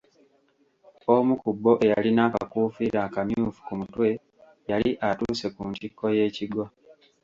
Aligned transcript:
Omu 1.13 1.33
ku 1.41 1.49
bo 1.61 1.71
eyalina 1.85 2.21
akakuufiira 2.27 2.99
akamyufu 3.07 3.59
ku 3.67 3.73
mutwe, 3.79 4.07
yali 4.69 4.89
atuuse 5.09 5.47
ku 5.55 5.61
ntikko 5.71 6.05
y'ekigo. 6.17 6.63